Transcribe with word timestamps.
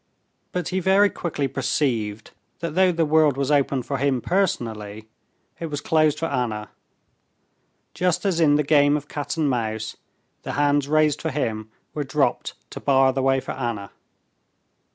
But 0.51 0.69
he 0.69 0.79
very 0.79 1.11
quickly 1.11 1.47
perceived 1.47 2.31
that 2.59 2.73
though 2.73 2.91
the 2.91 3.05
world 3.05 3.37
was 3.37 3.51
open 3.51 3.83
for 3.83 3.97
him 3.99 4.19
personally, 4.19 5.07
it 5.59 5.67
was 5.67 5.79
closed 5.79 6.17
for 6.17 6.25
Anna. 6.25 6.69
Just 7.93 8.25
as 8.25 8.39
in 8.39 8.55
the 8.55 8.63
game 8.63 8.97
of 8.97 9.07
cat 9.07 9.37
and 9.37 9.47
mouse, 9.47 9.95
the 10.41 10.53
hands 10.53 10.87
raised 10.87 11.21
for 11.21 11.29
him 11.29 11.69
were 11.93 12.03
dropped 12.03 12.55
to 12.71 12.79
bar 12.79 13.13
the 13.13 13.21
way 13.21 13.39
for 13.39 13.51
Anna. 13.51 13.91